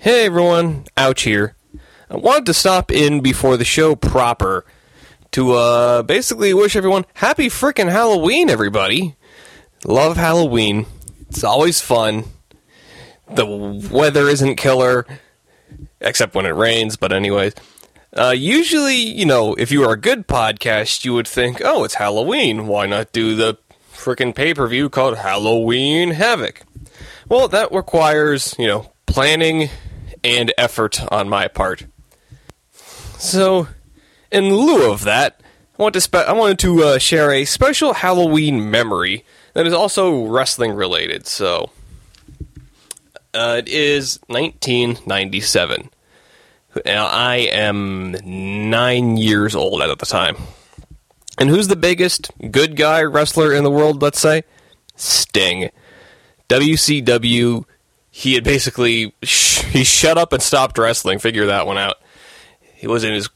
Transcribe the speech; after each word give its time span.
Hey 0.00 0.26
everyone, 0.26 0.84
Ouch 0.96 1.22
here. 1.22 1.56
I 2.08 2.16
wanted 2.18 2.46
to 2.46 2.54
stop 2.54 2.92
in 2.92 3.20
before 3.20 3.56
the 3.56 3.64
show 3.64 3.96
proper 3.96 4.64
to 5.32 5.54
uh, 5.54 6.02
basically 6.04 6.54
wish 6.54 6.76
everyone 6.76 7.04
happy 7.14 7.48
frickin' 7.48 7.90
Halloween, 7.90 8.48
everybody. 8.48 9.16
Love 9.84 10.16
Halloween. 10.16 10.86
It's 11.28 11.42
always 11.42 11.80
fun. 11.80 12.26
The 13.28 13.44
weather 13.44 14.28
isn't 14.28 14.54
killer, 14.54 15.04
except 16.00 16.36
when 16.36 16.46
it 16.46 16.50
rains, 16.50 16.96
but 16.96 17.12
anyways. 17.12 17.54
Uh, 18.16 18.34
usually, 18.36 18.94
you 18.98 19.26
know, 19.26 19.54
if 19.54 19.72
you 19.72 19.82
are 19.82 19.94
a 19.94 20.00
good 20.00 20.28
podcast, 20.28 21.04
you 21.04 21.12
would 21.14 21.26
think, 21.26 21.60
oh, 21.64 21.82
it's 21.82 21.94
Halloween. 21.94 22.68
Why 22.68 22.86
not 22.86 23.10
do 23.10 23.34
the 23.34 23.58
frickin' 23.92 24.32
pay 24.32 24.54
per 24.54 24.68
view 24.68 24.90
called 24.90 25.18
Halloween 25.18 26.12
Havoc? 26.12 26.62
Well, 27.28 27.48
that 27.48 27.72
requires, 27.72 28.54
you 28.60 28.68
know, 28.68 28.92
planning 29.06 29.70
and 30.28 30.52
effort 30.58 31.00
on 31.10 31.28
my 31.28 31.48
part. 31.48 31.86
So, 33.18 33.68
in 34.30 34.54
lieu 34.54 34.92
of 34.92 35.04
that, 35.04 35.40
I 35.78 35.82
want 35.82 35.94
to 35.94 36.00
spe- 36.00 36.16
I 36.16 36.32
wanted 36.32 36.58
to 36.60 36.82
uh, 36.84 36.98
share 36.98 37.32
a 37.32 37.44
special 37.44 37.94
Halloween 37.94 38.70
memory 38.70 39.24
that 39.54 39.66
is 39.66 39.72
also 39.72 40.26
wrestling 40.26 40.72
related. 40.72 41.26
So, 41.26 41.70
uh, 43.34 43.56
it 43.58 43.68
is 43.68 44.20
1997. 44.26 45.90
Now, 46.84 47.06
I 47.06 47.36
am 47.36 48.14
nine 48.22 49.16
years 49.16 49.54
old 49.54 49.80
at 49.82 49.98
the 49.98 50.06
time. 50.06 50.36
And 51.38 51.48
who's 51.48 51.68
the 51.68 51.76
biggest 51.76 52.30
good 52.50 52.76
guy 52.76 53.02
wrestler 53.02 53.52
in 53.52 53.64
the 53.64 53.70
world, 53.70 54.02
let's 54.02 54.20
say? 54.20 54.42
Sting. 54.96 55.70
WCW, 56.48 57.64
he 58.18 58.34
had 58.34 58.42
basically 58.42 59.14
sh- 59.22 59.62
he 59.62 59.84
shut 59.84 60.18
up 60.18 60.32
and 60.32 60.42
stopped 60.42 60.76
wrestling. 60.76 61.20
Figure 61.20 61.46
that 61.46 61.68
one 61.68 61.78
out. 61.78 61.98
He 62.74 62.88
was 62.88 63.04
in 63.04 63.14
his 63.14 63.30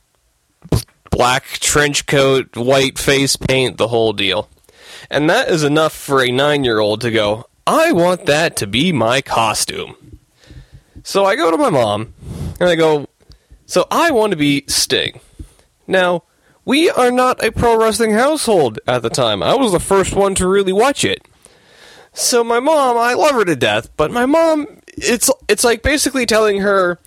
black 1.08 1.44
trench 1.44 2.06
coat, 2.06 2.56
white 2.56 2.98
face 2.98 3.36
paint, 3.36 3.76
the 3.76 3.86
whole 3.86 4.12
deal. 4.12 4.48
And 5.08 5.30
that 5.30 5.48
is 5.48 5.62
enough 5.62 5.92
for 5.92 6.20
a 6.20 6.32
nine 6.32 6.64
year 6.64 6.80
old 6.80 7.00
to 7.02 7.12
go, 7.12 7.46
I 7.64 7.92
want 7.92 8.26
that 8.26 8.56
to 8.56 8.66
be 8.66 8.90
my 8.90 9.22
costume. 9.22 10.18
So 11.04 11.24
I 11.24 11.36
go 11.36 11.52
to 11.52 11.56
my 11.56 11.70
mom 11.70 12.12
and 12.58 12.68
I 12.68 12.74
go, 12.74 13.06
So 13.66 13.86
I 13.88 14.10
want 14.10 14.32
to 14.32 14.36
be 14.36 14.64
Sting. 14.66 15.20
Now, 15.86 16.24
we 16.64 16.90
are 16.90 17.12
not 17.12 17.44
a 17.44 17.52
pro 17.52 17.76
wrestling 17.76 18.14
household 18.14 18.80
at 18.88 19.02
the 19.02 19.10
time. 19.10 19.44
I 19.44 19.54
was 19.54 19.70
the 19.70 19.78
first 19.78 20.12
one 20.12 20.34
to 20.34 20.48
really 20.48 20.72
watch 20.72 21.04
it. 21.04 21.28
So 22.12 22.44
my 22.44 22.60
mom, 22.60 22.96
I 22.96 23.14
love 23.14 23.32
her 23.32 23.44
to 23.44 23.56
death, 23.56 23.88
but 23.96 24.10
my 24.10 24.26
mom, 24.26 24.66
it's 24.88 25.30
it's 25.48 25.64
like 25.64 25.82
basically 25.82 26.26
telling 26.26 26.60
her 26.60 26.98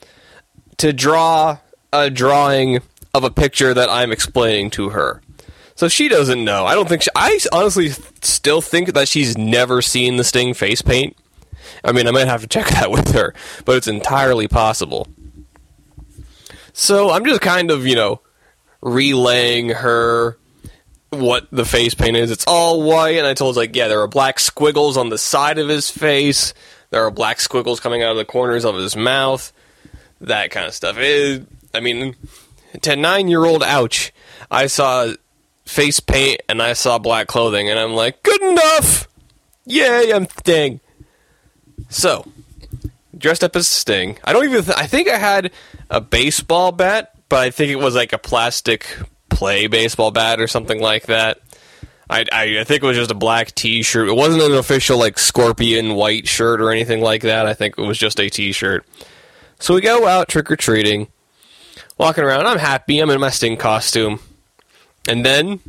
to 0.77 0.91
draw 0.91 1.57
a 1.93 2.09
drawing 2.09 2.79
of 3.13 3.23
a 3.23 3.29
picture 3.29 3.73
that 3.73 3.89
I'm 3.89 4.11
explaining 4.11 4.71
to 4.71 4.89
her. 4.89 5.21
So 5.75 5.87
she 5.87 6.07
doesn't 6.07 6.43
know. 6.43 6.65
I 6.65 6.73
don't 6.73 6.87
think 6.87 7.03
she, 7.03 7.09
I 7.15 7.37
honestly 7.51 7.89
still 8.21 8.61
think 8.61 8.93
that 8.93 9.07
she's 9.07 9.37
never 9.37 9.81
seen 9.81 10.17
the 10.17 10.23
Sting 10.23 10.53
face 10.53 10.81
paint. 10.81 11.15
I 11.83 11.91
mean, 11.91 12.07
I 12.07 12.11
might 12.11 12.27
have 12.27 12.41
to 12.41 12.47
check 12.47 12.67
that 12.69 12.91
with 12.91 13.13
her, 13.13 13.33
but 13.65 13.77
it's 13.77 13.87
entirely 13.87 14.47
possible. 14.47 15.07
So 16.73 17.11
I'm 17.11 17.25
just 17.25 17.41
kind 17.41 17.71
of, 17.71 17.85
you 17.85 17.95
know, 17.95 18.21
relaying 18.81 19.69
her 19.69 20.37
what 21.19 21.47
the 21.51 21.65
face 21.65 21.93
paint 21.93 22.17
is. 22.17 22.31
It's 22.31 22.45
all 22.47 22.81
white, 22.83 23.17
and 23.17 23.27
I 23.27 23.33
told 23.33 23.55
like, 23.55 23.75
yeah, 23.75 23.87
there 23.87 24.01
are 24.01 24.07
black 24.07 24.39
squiggles 24.39 24.97
on 24.97 25.09
the 25.09 25.17
side 25.17 25.57
of 25.57 25.67
his 25.67 25.89
face. 25.89 26.53
There 26.89 27.03
are 27.03 27.11
black 27.11 27.39
squiggles 27.39 27.79
coming 27.79 28.03
out 28.03 28.11
of 28.11 28.17
the 28.17 28.25
corners 28.25 28.65
of 28.65 28.75
his 28.75 28.95
mouth. 28.95 29.51
That 30.21 30.51
kind 30.51 30.65
of 30.65 30.73
stuff. 30.73 30.97
It, 30.97 31.45
I 31.73 31.79
mean, 31.79 32.15
to 32.81 32.95
nine 32.95 33.27
year 33.27 33.45
old 33.45 33.63
ouch, 33.63 34.13
I 34.49 34.67
saw 34.67 35.13
face 35.65 35.99
paint 35.99 36.41
and 36.47 36.61
I 36.61 36.73
saw 36.73 36.97
black 36.97 37.27
clothing, 37.27 37.69
and 37.69 37.79
I'm 37.79 37.93
like, 37.93 38.23
good 38.23 38.41
enough! 38.41 39.07
Yay, 39.65 40.11
I'm 40.13 40.27
Sting. 40.29 40.79
So, 41.89 42.31
dressed 43.17 43.43
up 43.43 43.55
as 43.55 43.67
Sting. 43.67 44.17
I 44.23 44.33
don't 44.33 44.45
even, 44.45 44.63
th- 44.63 44.77
I 44.77 44.87
think 44.87 45.09
I 45.09 45.17
had 45.17 45.51
a 45.89 45.99
baseball 45.99 46.71
bat, 46.71 47.13
but 47.29 47.39
I 47.39 47.49
think 47.49 47.71
it 47.71 47.77
was 47.77 47.95
like 47.95 48.13
a 48.13 48.17
plastic 48.17 48.85
play 49.35 49.67
baseball 49.67 50.11
bat 50.11 50.39
or 50.39 50.47
something 50.47 50.79
like 50.81 51.07
that. 51.07 51.39
I, 52.09 52.25
I, 52.31 52.59
I 52.59 52.63
think 52.63 52.83
it 52.83 52.87
was 52.87 52.97
just 52.97 53.11
a 53.11 53.15
black 53.15 53.53
t 53.53 53.81
shirt. 53.83 54.07
It 54.07 54.15
wasn't 54.15 54.43
an 54.43 54.53
official, 54.53 54.97
like, 54.97 55.19
scorpion 55.19 55.95
white 55.95 56.27
shirt 56.27 56.61
or 56.61 56.71
anything 56.71 57.01
like 57.01 57.23
that. 57.23 57.45
I 57.45 57.53
think 57.53 57.77
it 57.77 57.81
was 57.81 57.97
just 57.97 58.19
a 58.19 58.29
t 58.29 58.51
shirt. 58.51 58.85
So 59.59 59.73
we 59.73 59.81
go 59.81 60.07
out 60.07 60.27
trick 60.27 60.49
or 60.51 60.55
treating 60.55 61.07
walking 61.97 62.23
around. 62.23 62.45
I'm 62.45 62.59
happy. 62.59 62.99
I'm 62.99 63.09
in 63.09 63.19
my 63.19 63.29
Sting 63.29 63.57
costume. 63.57 64.19
And 65.07 65.25
then 65.25 65.59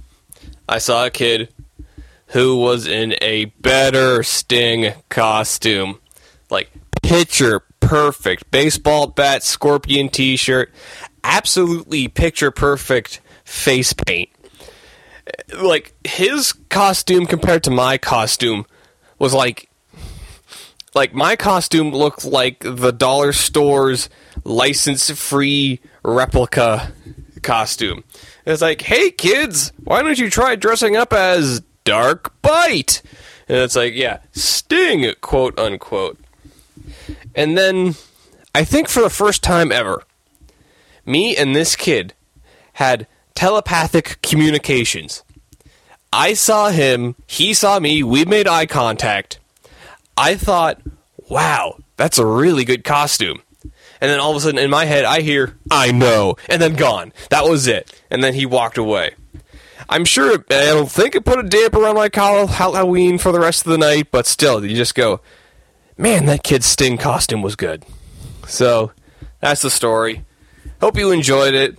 I 0.69 0.79
saw 0.79 1.07
a 1.07 1.11
kid 1.11 1.49
who 2.29 2.57
was 2.57 2.87
in 2.87 3.15
a 3.23 3.47
better 3.47 4.23
Sting 4.23 4.93
costume. 5.09 6.01
Like, 6.51 6.71
picture 7.03 7.63
perfect. 7.81 8.51
Baseball 8.51 9.07
bat, 9.07 9.43
scorpion 9.43 10.09
t 10.09 10.37
shirt. 10.37 10.73
Absolutely 11.29 12.09
picture 12.09 12.51
perfect 12.51 13.21
face 13.45 13.93
paint. 13.93 14.31
Like, 15.61 15.93
his 16.07 16.53
costume 16.71 17.27
compared 17.27 17.65
to 17.65 17.71
my 17.71 17.99
costume 17.99 18.65
was 19.19 19.35
like. 19.35 19.69
Like, 20.95 21.13
my 21.13 21.37
costume 21.37 21.91
looked 21.91 22.25
like 22.25 22.61
the 22.61 22.91
dollar 22.91 23.33
store's 23.33 24.09
license 24.45 25.11
free 25.11 25.81
replica 26.03 26.93
costume. 27.43 28.03
It's 28.47 28.63
like, 28.63 28.81
hey 28.81 29.11
kids, 29.11 29.73
why 29.85 30.03
don't 30.03 30.19
you 30.19 30.31
try 30.31 30.57
dressing 30.57 30.97
up 30.97 31.13
as 31.13 31.61
Dark 31.85 32.41
Bite? 32.41 33.03
And 33.49 33.59
it's 33.59 33.77
like, 33.77 33.95
yeah, 33.95 34.21
Sting, 34.33 35.13
quote 35.21 35.59
unquote. 35.59 36.19
And 37.35 37.59
then, 37.59 37.95
I 38.55 38.65
think 38.65 38.89
for 38.89 39.03
the 39.03 39.11
first 39.11 39.43
time 39.43 39.71
ever, 39.71 40.03
me 41.07 41.37
and 41.37 41.55
this 41.55 41.77
kid 41.77 42.13
had 42.75 43.07
telepathic 43.35 44.19
communications. 44.23 45.23
I 46.13 46.35
saw 46.35 46.71
him, 46.71 47.15
he 47.27 47.55
saw 47.55 47.79
me, 47.79 48.03
we 48.03 48.25
made 48.25 48.49
eye 48.49 48.67
contact. 48.67 49.39
I 50.17 50.35
thought, 50.35 50.81
wow, 51.29 51.79
that's 51.97 52.19
a 52.19 52.27
really 52.27 52.65
good 52.65 52.85
costume. 52.85 53.43
And 54.01 54.11
then 54.11 54.21
all 54.21 54.31
of 54.31 54.37
a 54.37 54.41
sudden 54.41 54.59
in 54.59 54.71
my 54.71 54.85
head, 54.85 55.05
I 55.05 55.21
hear, 55.21 55.57
I 55.71 55.93
know, 55.93 56.37
and 56.49 56.61
then 56.61 56.75
gone. 56.75 57.13
That 57.31 57.45
was 57.45 57.67
it. 57.67 57.93
And 58.11 58.23
then 58.23 58.35
he 58.35 58.45
walked 58.45 58.79
away. 58.79 59.15
I'm 59.89 60.05
sure, 60.05 60.45
I 60.51 60.67
don't 60.67 60.91
think 60.91 61.15
it 61.15 61.25
put 61.25 61.39
a 61.39 61.43
damper 61.43 61.87
on 61.87 61.95
my 61.95 62.11
Halloween 62.13 63.19
for 63.19 63.31
the 63.31 63.41
rest 63.41 63.65
of 63.65 63.73
the 63.73 63.79
night, 63.79 64.09
but 64.11 64.27
still, 64.27 64.65
you 64.65 64.75
just 64.75 64.95
go, 64.95 65.21
man, 65.97 66.27
that 66.27 66.43
kid's 66.43 66.67
Sting 66.67 66.99
costume 66.99 67.41
was 67.41 67.57
good. 67.57 67.85
So, 68.47 68.93
that's 69.41 69.63
the 69.63 69.71
story. 69.71 70.25
Hope 70.81 70.97
you 70.97 71.11
enjoyed 71.11 71.55
it. 71.55 71.79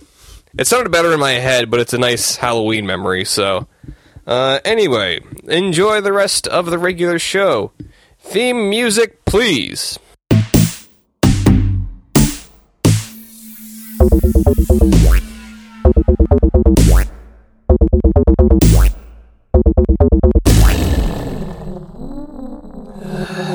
It 0.58 0.66
sounded 0.66 0.90
better 0.90 1.12
in 1.12 1.20
my 1.20 1.32
head, 1.32 1.70
but 1.70 1.80
it's 1.80 1.92
a 1.92 1.98
nice 1.98 2.36
Halloween 2.36 2.86
memory, 2.86 3.24
so. 3.24 3.66
Uh, 4.26 4.60
anyway, 4.64 5.20
enjoy 5.44 6.00
the 6.00 6.12
rest 6.12 6.46
of 6.46 6.66
the 6.66 6.78
regular 6.78 7.18
show. 7.18 7.72
Theme 8.18 8.68
music, 8.68 9.24
please. 9.24 9.98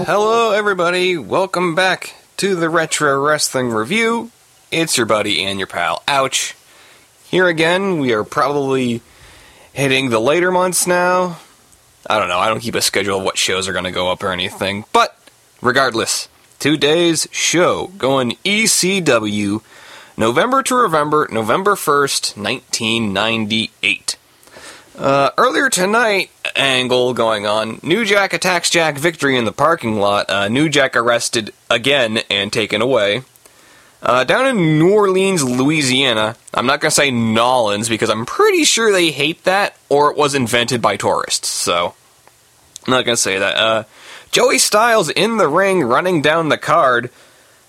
Hello, 0.06 0.52
everybody. 0.52 1.18
Welcome 1.18 1.76
back 1.76 2.16
to 2.38 2.56
the 2.56 2.70
Retro 2.70 3.24
Wrestling 3.24 3.70
Review. 3.70 4.32
It's 4.74 4.98
your 4.98 5.06
buddy 5.06 5.44
and 5.44 5.60
your 5.60 5.68
pal, 5.68 6.02
Ouch. 6.08 6.56
Here 7.26 7.48
again, 7.48 8.00
we 8.00 8.12
are 8.12 8.24
probably 8.24 9.02
hitting 9.72 10.10
the 10.10 10.20
later 10.20 10.52
months 10.52 10.88
now. 10.88 11.38
I 12.10 12.18
don't 12.18 12.28
know, 12.28 12.40
I 12.40 12.50
don't 12.50 12.60
keep 12.60 12.74
a 12.74 12.82
schedule 12.82 13.20
of 13.20 13.24
what 13.24 13.38
shows 13.38 13.68
are 13.68 13.72
going 13.72 13.86
to 13.86 13.92
go 13.92 14.12
up 14.12 14.24
or 14.24 14.32
anything. 14.32 14.86
But, 14.92 15.16
regardless, 15.62 16.28
today's 16.58 17.28
show 17.32 17.92
going 18.00 18.32
ECW 18.44 19.62
November 20.18 20.64
to 20.64 20.74
November, 20.74 21.28
November 21.32 21.76
1st, 21.76 22.36
1998. 22.36 24.18
Uh, 24.98 25.30
earlier 25.38 25.70
tonight, 25.70 26.32
angle 26.56 27.14
going 27.14 27.46
on. 27.46 27.80
New 27.84 28.06
Jack 28.06 28.34
attacks 28.34 28.72
Jack 28.72 28.98
Victory 28.98 29.38
in 29.38 29.46
the 29.46 29.52
parking 29.52 30.00
lot. 30.00 30.28
Uh, 30.32 30.48
New 30.48 30.68
Jack 30.68 30.96
arrested 30.96 31.54
again 31.70 32.22
and 32.32 32.52
taken 32.52 32.82
away. 32.82 33.22
Uh, 34.04 34.26
down 34.26 34.46
in 34.46 34.78
New 34.78 34.94
Orleans, 34.94 35.42
Louisiana, 35.42 36.36
I'm 36.54 36.66
not 36.66 36.82
going 36.82 36.90
to 36.90 36.96
say 36.96 37.10
Nolans 37.10 37.88
because 37.88 38.10
I'm 38.10 38.26
pretty 38.26 38.66
sure 38.66 38.92
they 38.92 39.12
hate 39.12 39.46
that 39.46 39.78
or 39.88 40.12
it 40.12 40.18
was 40.18 40.36
invented 40.36 40.82
by 40.82 40.98
tourists, 40.98 41.48
so 41.48 41.96
I'm 42.86 42.92
not 42.92 43.06
going 43.06 43.16
to 43.16 43.22
say 43.22 43.40
that. 43.40 43.56
Uh, 43.56 43.84
Joey 44.30 44.58
Styles 44.58 45.10
in 45.10 45.38
the 45.38 45.48
ring 45.48 45.84
running 45.84 46.22
down 46.22 46.50
the 46.50 46.58
card. 46.58 47.12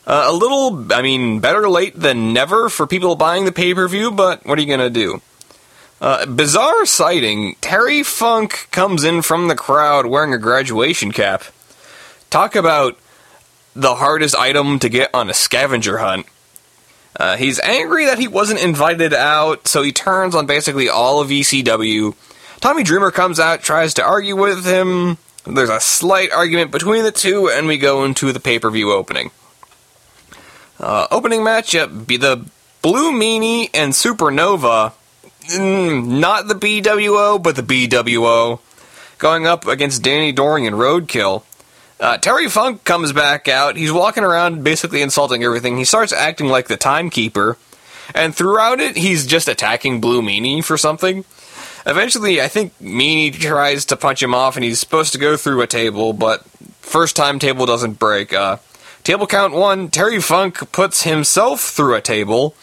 Uh, 0.08 0.24
a 0.26 0.32
little, 0.32 0.92
I 0.92 1.02
mean, 1.02 1.38
better 1.38 1.68
late 1.68 1.94
than 1.94 2.32
never 2.32 2.68
for 2.68 2.84
people 2.84 3.14
buying 3.14 3.44
the 3.44 3.52
pay 3.52 3.72
per 3.72 3.86
view, 3.86 4.10
but 4.10 4.44
what 4.44 4.58
are 4.58 4.60
you 4.60 4.66
going 4.66 4.80
to 4.80 4.90
do? 4.90 5.22
Uh, 6.00 6.26
bizarre 6.26 6.84
sighting. 6.84 7.54
Terry 7.60 8.02
Funk 8.02 8.66
comes 8.72 9.04
in 9.04 9.22
from 9.22 9.46
the 9.46 9.54
crowd 9.54 10.06
wearing 10.06 10.34
a 10.34 10.38
graduation 10.38 11.12
cap. 11.12 11.44
Talk 12.28 12.56
about 12.56 12.98
the 13.74 13.96
hardest 13.96 14.36
item 14.36 14.78
to 14.78 14.88
get 14.88 15.10
on 15.14 15.28
a 15.28 15.34
scavenger 15.34 15.98
hunt. 15.98 16.26
Uh, 17.16 17.36
he's 17.36 17.60
angry 17.60 18.06
that 18.06 18.18
he 18.18 18.26
wasn't 18.26 18.60
invited 18.60 19.14
out, 19.14 19.68
so 19.68 19.82
he 19.82 19.92
turns 19.92 20.34
on 20.34 20.46
basically 20.46 20.88
all 20.88 21.20
of 21.20 21.28
ECW. 21.28 22.14
Tommy 22.60 22.82
Dreamer 22.82 23.10
comes 23.10 23.38
out, 23.38 23.62
tries 23.62 23.94
to 23.94 24.02
argue 24.02 24.36
with 24.36 24.64
him. 24.64 25.18
There's 25.46 25.70
a 25.70 25.80
slight 25.80 26.32
argument 26.32 26.72
between 26.72 27.04
the 27.04 27.12
two, 27.12 27.48
and 27.50 27.66
we 27.66 27.78
go 27.78 28.04
into 28.04 28.32
the 28.32 28.40
pay 28.40 28.58
per 28.58 28.70
view 28.70 28.92
opening. 28.92 29.30
Uh, 30.80 31.06
opening 31.10 31.40
matchup 31.40 32.06
be 32.06 32.16
the 32.16 32.44
Blue 32.82 33.12
Meanie 33.12 33.70
and 33.72 33.92
Supernova. 33.92 34.92
Mm, 35.48 36.06
not 36.06 36.48
the 36.48 36.54
BWO, 36.54 37.42
but 37.42 37.56
the 37.56 37.62
BWO. 37.62 38.60
Going 39.18 39.46
up 39.46 39.66
against 39.66 40.02
Danny 40.02 40.32
Doring 40.32 40.66
and 40.66 40.76
Roadkill. 40.76 41.44
Uh, 42.00 42.18
Terry 42.18 42.48
Funk 42.48 42.84
comes 42.84 43.12
back 43.12 43.48
out. 43.48 43.76
He's 43.76 43.92
walking 43.92 44.24
around 44.24 44.64
basically 44.64 45.00
insulting 45.00 45.44
everything. 45.44 45.76
He 45.78 45.84
starts 45.84 46.12
acting 46.12 46.48
like 46.48 46.68
the 46.68 46.76
timekeeper. 46.76 47.56
And 48.14 48.34
throughout 48.34 48.80
it, 48.80 48.96
he's 48.96 49.26
just 49.26 49.48
attacking 49.48 50.00
Blue 50.00 50.20
Meanie 50.20 50.62
for 50.62 50.76
something. 50.76 51.24
Eventually, 51.86 52.40
I 52.40 52.48
think 52.48 52.78
Meanie 52.78 53.32
tries 53.32 53.84
to 53.86 53.96
punch 53.96 54.22
him 54.22 54.34
off, 54.34 54.56
and 54.56 54.64
he's 54.64 54.78
supposed 54.78 55.12
to 55.12 55.18
go 55.18 55.36
through 55.36 55.60
a 55.60 55.66
table, 55.66 56.12
but 56.12 56.44
first 56.80 57.16
time 57.16 57.38
table 57.38 57.66
doesn't 57.66 57.98
break. 57.98 58.32
Uh, 58.32 58.56
table 59.04 59.26
count 59.26 59.54
one, 59.54 59.88
Terry 59.88 60.20
Funk 60.20 60.72
puts 60.72 61.02
himself 61.02 61.60
through 61.60 61.94
a 61.94 62.00
table, 62.00 62.54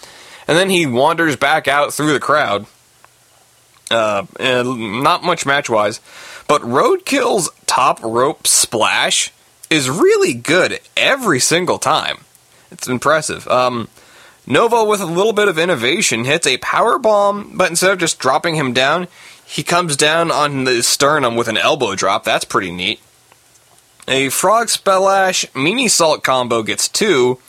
and 0.48 0.57
then 0.57 0.69
he 0.69 0.86
wanders 0.86 1.36
back 1.36 1.68
out 1.68 1.94
through 1.94 2.13
the 2.13 2.19
crowd. 2.19 2.66
Uh, 3.92 4.25
not 4.39 5.24
much 5.24 5.45
match 5.45 5.69
wise, 5.69 6.00
but 6.51 6.63
Roadkill's 6.63 7.50
top 7.65 8.03
rope 8.03 8.45
splash 8.45 9.31
is 9.69 9.89
really 9.89 10.33
good 10.33 10.81
every 10.98 11.39
single 11.39 11.80
time. 11.80 12.25
It's 12.69 12.89
impressive. 12.89 13.48
Um, 13.48 13.88
Nova, 14.45 14.83
with 14.83 15.00
a 15.00 15.06
little 15.06 15.31
bit 15.31 15.48
of 15.48 15.57
innovation, 15.57 16.25
hits 16.25 16.45
a 16.45 16.57
power 16.57 17.00
bomb, 17.00 17.56
but 17.56 17.69
instead 17.69 17.92
of 17.92 18.00
just 18.00 18.19
dropping 18.19 18.56
him 18.56 18.74
down, 18.74 19.07
he 19.45 19.63
comes 19.63 19.95
down 19.95 20.30
on 20.30 20.65
the 20.65 20.83
sternum 20.83 21.38
with 21.38 21.48
an 21.48 21.56
elbow 21.56 21.95
drop. 21.95 22.25
That's 22.25 22.44
pretty 22.44 22.74
neat. 22.74 23.00
A 24.09 24.27
frog 24.27 24.68
splash 24.68 25.45
mini 25.56 25.88
salt 25.88 26.21
combo 26.21 26.63
gets 26.63 26.89
two, 26.89 27.39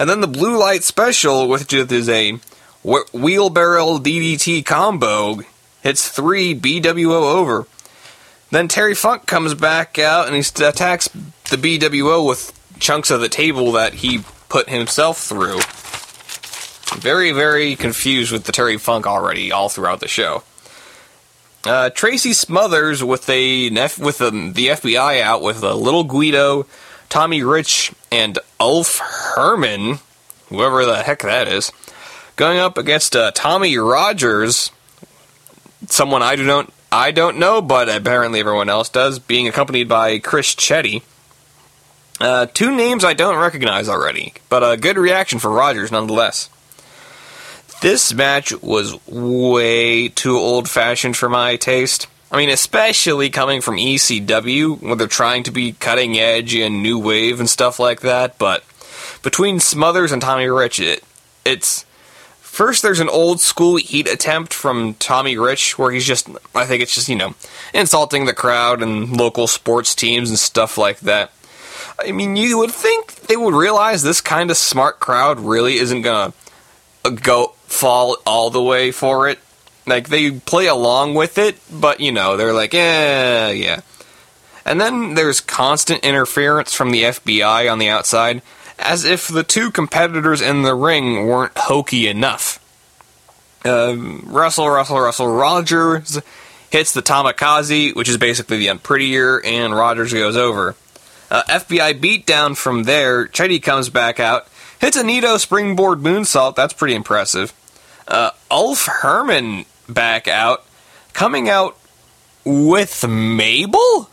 and 0.00 0.10
then 0.10 0.20
the 0.20 0.26
blue 0.26 0.58
light 0.58 0.82
special, 0.82 1.46
which 1.46 1.72
is 1.72 2.08
a 2.08 2.40
wheelbarrow 2.82 3.98
DDT 3.98 4.66
combo, 4.66 5.42
hits 5.80 6.08
three 6.08 6.56
BWO 6.56 7.22
over. 7.22 7.68
Then 8.52 8.68
Terry 8.68 8.94
Funk 8.94 9.24
comes 9.24 9.54
back 9.54 9.98
out 9.98 10.26
and 10.26 10.36
he 10.36 10.40
attacks 10.62 11.08
the 11.08 11.56
BWO 11.56 12.28
with 12.28 12.52
chunks 12.78 13.10
of 13.10 13.22
the 13.22 13.30
table 13.30 13.72
that 13.72 13.94
he 13.94 14.24
put 14.50 14.68
himself 14.68 15.18
through. 15.18 15.60
Very, 17.00 17.32
very 17.32 17.76
confused 17.76 18.30
with 18.30 18.44
the 18.44 18.52
Terry 18.52 18.76
Funk 18.76 19.06
already, 19.06 19.50
all 19.50 19.70
throughout 19.70 20.00
the 20.00 20.06
show. 20.06 20.42
Uh, 21.64 21.88
Tracy 21.88 22.34
Smothers 22.34 23.02
with 23.02 23.26
a 23.30 23.70
with 23.70 24.18
the, 24.18 24.30
the 24.54 24.66
FBI 24.66 25.22
out 25.22 25.40
with 25.40 25.62
a 25.62 25.72
little 25.72 26.04
Guido, 26.04 26.66
Tommy 27.08 27.42
Rich, 27.42 27.92
and 28.10 28.38
Ulf 28.60 28.98
Herman, 29.34 30.00
whoever 30.50 30.84
the 30.84 31.02
heck 31.02 31.22
that 31.22 31.48
is, 31.48 31.72
going 32.36 32.58
up 32.58 32.76
against 32.76 33.16
uh, 33.16 33.30
Tommy 33.30 33.78
Rogers, 33.78 34.70
someone 35.88 36.20
I 36.20 36.36
do 36.36 36.44
not 36.44 36.70
I 36.92 37.10
don't 37.10 37.38
know, 37.38 37.62
but 37.62 37.88
apparently 37.88 38.40
everyone 38.40 38.68
else 38.68 38.90
does, 38.90 39.18
being 39.18 39.48
accompanied 39.48 39.88
by 39.88 40.18
Chris 40.18 40.54
Chetti. 40.54 41.02
Uh, 42.20 42.44
two 42.44 42.76
names 42.76 43.02
I 43.02 43.14
don't 43.14 43.38
recognize 43.38 43.88
already, 43.88 44.34
but 44.50 44.62
a 44.62 44.76
good 44.76 44.98
reaction 44.98 45.38
for 45.38 45.50
Rogers 45.50 45.90
nonetheless. 45.90 46.50
This 47.80 48.12
match 48.12 48.52
was 48.60 48.94
way 49.08 50.08
too 50.08 50.36
old 50.36 50.68
fashioned 50.68 51.16
for 51.16 51.30
my 51.30 51.56
taste. 51.56 52.08
I 52.30 52.36
mean, 52.36 52.50
especially 52.50 53.30
coming 53.30 53.62
from 53.62 53.76
ECW, 53.76 54.82
where 54.82 54.94
they're 54.94 55.06
trying 55.06 55.44
to 55.44 55.50
be 55.50 55.72
cutting 55.72 56.18
edge 56.18 56.54
and 56.54 56.82
new 56.82 56.98
wave 56.98 57.40
and 57.40 57.48
stuff 57.48 57.80
like 57.80 58.02
that, 58.02 58.36
but 58.36 58.64
between 59.22 59.60
Smothers 59.60 60.12
and 60.12 60.20
Tommy 60.20 60.46
Rich, 60.46 60.78
it, 60.78 61.02
it's. 61.46 61.86
First, 62.52 62.82
there's 62.82 63.00
an 63.00 63.08
old 63.08 63.40
school 63.40 63.76
heat 63.76 64.06
attempt 64.06 64.52
from 64.52 64.92
Tommy 64.96 65.38
Rich, 65.38 65.78
where 65.78 65.90
he's 65.90 66.04
just, 66.04 66.28
I 66.54 66.66
think 66.66 66.82
it's 66.82 66.94
just, 66.94 67.08
you 67.08 67.16
know, 67.16 67.34
insulting 67.72 68.26
the 68.26 68.34
crowd 68.34 68.82
and 68.82 69.16
local 69.16 69.46
sports 69.46 69.94
teams 69.94 70.28
and 70.28 70.38
stuff 70.38 70.76
like 70.76 71.00
that. 71.00 71.32
I 71.98 72.12
mean, 72.12 72.36
you 72.36 72.58
would 72.58 72.70
think 72.70 73.14
they 73.22 73.38
would 73.38 73.54
realize 73.54 74.02
this 74.02 74.20
kind 74.20 74.50
of 74.50 74.58
smart 74.58 75.00
crowd 75.00 75.40
really 75.40 75.76
isn't 75.76 76.02
gonna 76.02 76.34
go 77.22 77.54
fall 77.64 78.18
all 78.26 78.50
the 78.50 78.62
way 78.62 78.90
for 78.90 79.30
it. 79.30 79.38
Like 79.86 80.10
they 80.10 80.30
play 80.32 80.66
along 80.66 81.14
with 81.14 81.38
it, 81.38 81.56
but 81.72 82.00
you 82.00 82.12
know, 82.12 82.36
they're 82.36 82.52
like, 82.52 82.74
eh, 82.74 83.52
yeah. 83.52 83.80
And 84.66 84.78
then 84.78 85.14
there's 85.14 85.40
constant 85.40 86.04
interference 86.04 86.74
from 86.74 86.90
the 86.90 87.04
FBI 87.04 87.72
on 87.72 87.78
the 87.78 87.88
outside, 87.88 88.42
as 88.78 89.04
if 89.04 89.28
the 89.28 89.42
two 89.42 89.70
competitors 89.70 90.40
in 90.40 90.62
the 90.62 90.74
ring 90.74 91.26
weren't 91.26 91.56
hokey 91.56 92.08
enough. 92.08 92.58
Uh, 93.64 93.96
Russell, 94.24 94.68
Russell, 94.68 95.00
Russell 95.00 95.28
Rogers 95.28 96.20
hits 96.70 96.92
the 96.92 97.02
Tomikaze, 97.02 97.94
which 97.94 98.08
is 98.08 98.16
basically 98.16 98.58
the 98.58 98.68
unprettier, 98.68 99.40
and 99.44 99.74
Rogers 99.74 100.12
goes 100.12 100.36
over. 100.36 100.74
Uh, 101.30 101.42
FBI 101.44 102.00
beatdown 102.00 102.56
from 102.56 102.84
there. 102.84 103.26
Chetti 103.26 103.62
comes 103.62 103.88
back 103.88 104.18
out, 104.18 104.48
hits 104.80 104.96
a 104.96 105.04
Nito 105.04 105.36
springboard 105.36 106.00
moonsault. 106.00 106.56
That's 106.56 106.74
pretty 106.74 106.94
impressive. 106.94 107.52
Uh, 108.08 108.30
Ulf 108.50 108.86
Herman 108.86 109.64
back 109.88 110.26
out, 110.28 110.64
coming 111.12 111.48
out 111.48 111.78
with 112.44 113.06
Mabel? 113.06 114.08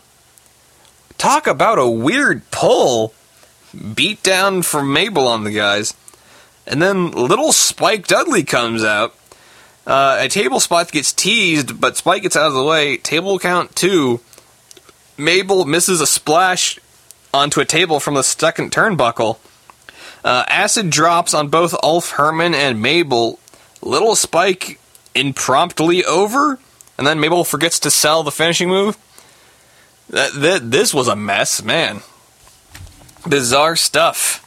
Talk 1.18 1.46
about 1.46 1.78
a 1.78 1.88
weird 1.88 2.48
pull. 2.50 3.12
Beat 3.94 4.22
down 4.22 4.62
from 4.62 4.92
Mabel 4.92 5.28
on 5.28 5.44
the 5.44 5.50
guys. 5.50 5.94
And 6.66 6.80
then 6.80 7.10
little 7.10 7.52
Spike 7.52 8.06
Dudley 8.06 8.44
comes 8.44 8.84
out. 8.84 9.14
Uh, 9.86 10.18
a 10.20 10.28
table 10.28 10.60
spot 10.60 10.92
gets 10.92 11.12
teased, 11.12 11.80
but 11.80 11.96
Spike 11.96 12.22
gets 12.22 12.36
out 12.36 12.48
of 12.48 12.54
the 12.54 12.62
way. 12.62 12.96
Table 12.96 13.38
count 13.38 13.74
two. 13.74 14.20
Mabel 15.16 15.64
misses 15.64 16.00
a 16.00 16.06
splash 16.06 16.78
onto 17.32 17.60
a 17.60 17.64
table 17.64 18.00
from 18.00 18.14
the 18.14 18.22
second 18.22 18.72
turnbuckle. 18.72 19.38
Uh, 20.24 20.44
acid 20.48 20.90
drops 20.90 21.32
on 21.32 21.48
both 21.48 21.74
Ulf 21.82 22.12
Herman 22.12 22.54
and 22.54 22.82
Mabel, 22.82 23.38
Little 23.82 24.14
Spike 24.14 24.78
impromptly 25.14 26.04
over, 26.04 26.58
and 26.98 27.06
then 27.06 27.20
Mabel 27.20 27.44
forgets 27.44 27.78
to 27.80 27.90
sell 27.90 28.22
the 28.22 28.30
finishing 28.30 28.68
move. 28.68 28.98
That, 30.10 30.32
that 30.34 30.70
this 30.70 30.92
was 30.92 31.08
a 31.08 31.16
mess, 31.16 31.62
man. 31.62 32.02
Bizarre 33.28 33.76
stuff. 33.76 34.46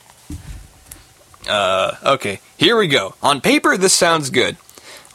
Uh, 1.47 1.95
okay, 2.03 2.39
here 2.57 2.77
we 2.77 2.87
go. 2.87 3.15
On 3.21 3.41
paper, 3.41 3.77
this 3.77 3.93
sounds 3.93 4.29
good. 4.29 4.57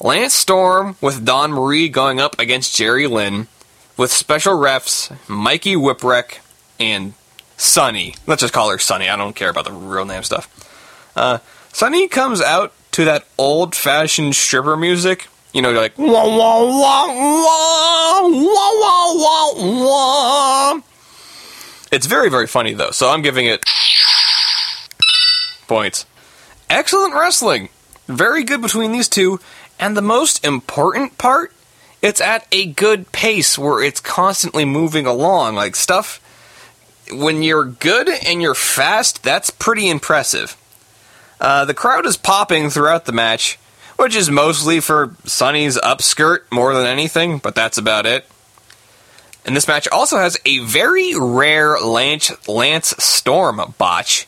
Lance 0.01 0.35
Storm 0.35 0.97
with 1.01 1.25
Dawn 1.25 1.53
Marie 1.53 1.89
going 1.89 2.21
up 2.21 2.39
against 2.39 2.77
Jerry 2.77 3.07
Lynn, 3.07 3.49
with 3.97 4.13
special 4.13 4.55
refs 4.55 5.17
Mikey 5.29 5.75
Whipwreck 5.75 6.39
and 6.79 7.15
Sunny. 7.57 8.15
Let's 8.27 8.43
just 8.43 8.55
call 8.55 8.71
her 8.71 8.79
Sunny. 8.79 9.09
I 9.09 9.17
don't 9.17 9.35
care 9.35 9.51
about 9.51 9.65
the 9.65 9.73
real 9.73 10.05
name 10.05 10.23
stuff. 10.23 10.49
Uh, 11.17 11.39
Sunny 11.73 12.07
comes 12.07 12.41
out 12.41 12.73
to 12.93 13.05
that 13.05 13.27
old 13.37 13.75
fashioned 13.75 14.37
stripper 14.37 14.77
music. 14.77 15.27
You 15.53 15.63
know, 15.63 15.73
like 15.73 15.99
wah 15.99 16.07
wah 16.07 16.65
wah 16.65 17.07
wah 17.09 18.29
wah 18.29 19.15
wah 19.15 19.55
wah 19.55 20.75
wah. 20.75 20.81
It's 21.91 22.07
very 22.07 22.31
very 22.31 22.47
funny 22.47 22.75
though, 22.75 22.91
so 22.91 23.11
I'm 23.11 23.23
giving 23.23 23.47
it 23.47 23.65
points. 25.67 26.07
Excellent 26.69 27.15
wrestling, 27.15 27.69
very 28.07 28.43
good 28.43 28.61
between 28.61 28.93
these 28.93 29.09
two, 29.09 29.41
and 29.79 29.97
the 29.97 30.03
most 30.03 30.45
important 30.45 31.17
part, 31.19 31.53
it's 32.03 32.21
at 32.21 32.47
a 32.53 32.67
good 32.67 33.13
pace 33.13 33.59
where 33.59 33.83
it's 33.83 34.01
constantly 34.01 34.65
moving 34.65 35.07
along. 35.07 35.55
Like 35.55 35.77
stuff, 35.77 36.21
when 37.13 37.43
you're 37.43 37.65
good 37.65 38.09
and 38.09 38.43
you're 38.43 38.55
fast, 38.55 39.23
that's 39.23 39.51
pretty 39.51 39.89
impressive. 39.89 40.57
Uh, 41.41 41.65
the 41.65 41.75
crowd 41.75 42.05
is 42.07 42.17
popping 42.17 42.69
throughout 42.71 43.05
the 43.05 43.13
match, 43.13 43.59
which 43.97 44.17
is 44.17 44.31
mostly 44.31 44.81
for 44.81 45.15
Sunny's 45.25 45.79
upskirt 45.79 46.41
more 46.51 46.75
than 46.75 46.87
anything, 46.87 47.39
but 47.39 47.55
that's 47.55 47.79
about 47.79 48.07
it. 48.07 48.27
And 49.45 49.57
this 49.57 49.69
match 49.69 49.89
also 49.89 50.19
has 50.19 50.39
a 50.45 50.59
very 50.59 51.15
rare 51.19 51.79
Lance, 51.79 52.31
Lance 52.49 52.95
Storm 52.99 53.75
botch. 53.79 54.27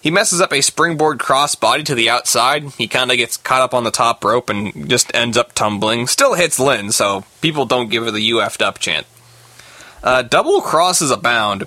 He 0.00 0.10
messes 0.10 0.40
up 0.40 0.52
a 0.52 0.60
springboard 0.60 1.18
crossbody 1.18 1.84
to 1.84 1.94
the 1.94 2.08
outside. 2.08 2.64
He 2.78 2.86
kind 2.86 3.10
of 3.10 3.16
gets 3.16 3.36
caught 3.36 3.62
up 3.62 3.74
on 3.74 3.84
the 3.84 3.90
top 3.90 4.24
rope 4.24 4.48
and 4.48 4.88
just 4.88 5.14
ends 5.14 5.36
up 5.36 5.54
tumbling. 5.54 6.06
Still 6.06 6.34
hits 6.34 6.60
Lynn, 6.60 6.92
so 6.92 7.24
people 7.40 7.64
don't 7.64 7.90
give 7.90 8.04
her 8.04 8.10
the 8.10 8.30
UF'd 8.30 8.62
up 8.62 8.78
chant. 8.78 9.06
Uh, 10.02 10.22
double 10.22 10.60
crosses 10.60 11.10
abound. 11.10 11.66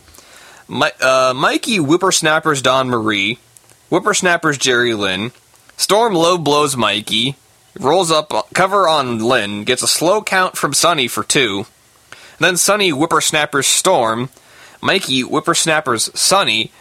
My, 0.68 0.92
uh, 1.02 1.34
Mikey 1.36 1.78
whippersnappers 1.78 2.62
Dawn 2.62 2.88
Marie. 2.90 3.40
Whippersnappers 3.90 4.58
Jerry 4.58 4.94
Lynn. 4.94 5.34
Storm 5.76 6.14
low 6.14 6.38
blows 6.38 6.78
Mikey. 6.78 7.36
Rolls 7.78 8.12
up 8.12 8.32
cover 8.54 8.88
on 8.88 9.20
Lynn. 9.20 9.66
Gets 9.66 9.84
a 9.84 9.88
slow 9.88 10.22
count 10.22 10.56
from 10.56 10.74
Sunny 10.74 11.10
for 11.10 11.24
two. 11.24 11.66
Then 12.42 12.58
Sunny 12.58 12.90
whippersnappers 12.90 13.68
Storm. 13.68 14.30
Mikey 14.82 15.22
whippersnappers 15.22 16.10
Sunny. 16.20 16.72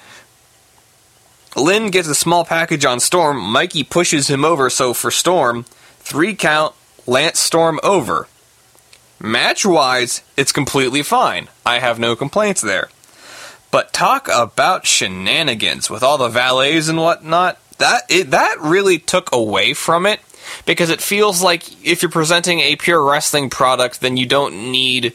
Lynn 1.55 1.91
gets 1.91 2.09
a 2.09 2.15
small 2.15 2.47
package 2.47 2.87
on 2.87 2.99
Storm. 2.99 3.39
Mikey 3.39 3.85
pushes 3.85 4.29
him 4.29 4.43
over, 4.43 4.71
so 4.71 4.95
for 4.95 5.11
Storm, 5.11 5.65
three 5.99 6.35
count, 6.35 6.75
Lance 7.07 7.39
Storm 7.39 7.79
over. 7.83 8.27
Match 9.21 9.67
wise, 9.67 10.23
it's 10.35 10.51
completely 10.51 11.03
fine. 11.03 11.49
I 11.67 11.79
have 11.79 11.99
no 11.99 12.17
complaints 12.17 12.63
there. 12.63 12.89
But 13.71 13.93
talk 13.93 14.29
about 14.33 14.87
shenanigans 14.87 15.91
with 15.91 16.03
all 16.03 16.17
the 16.17 16.31
valets 16.31 16.89
and 16.89 16.99
whatnot. 16.99 17.59
That 17.77 18.03
it, 18.09 18.31
that 18.31 18.57
really 18.61 18.99
took 18.99 19.31
away 19.31 19.75
from 19.75 20.07
it 20.07 20.21
because 20.65 20.89
it 20.89 21.03
feels 21.03 21.43
like 21.43 21.85
if 21.87 22.01
you're 22.01 22.11
presenting 22.11 22.61
a 22.61 22.77
pure 22.77 23.03
wrestling 23.03 23.51
product, 23.51 24.01
then 24.01 24.17
you 24.17 24.25
don't 24.25 24.73
need 24.73 25.15